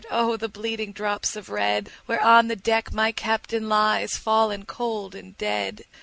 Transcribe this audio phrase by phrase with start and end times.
[0.09, 1.91] 5 O the bleeding drops of red!
[2.07, 5.83] Where on the deck my Captain lies, Fallen cold and dead.